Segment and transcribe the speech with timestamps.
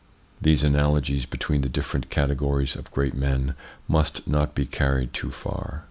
[0.41, 3.53] These analogies between the different categories of great men
[3.87, 5.79] must not be carried too far.